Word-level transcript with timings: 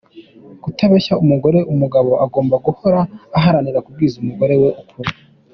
Kutabeshya 0.63 1.13
umugore: 1.23 1.59
umugabo 1.73 2.11
agomba 2.25 2.55
guhora 2.65 2.99
aharanira 3.37 3.83
kubwiza 3.85 4.15
umugore 4.19 4.53
we 4.63 4.69
ukuri. 4.83 5.11